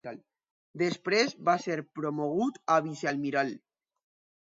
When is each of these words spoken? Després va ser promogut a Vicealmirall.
Després 0.81 1.35
va 1.51 1.55
ser 1.67 1.77
promogut 2.01 2.61
a 2.79 2.83
Vicealmirall. 2.91 3.57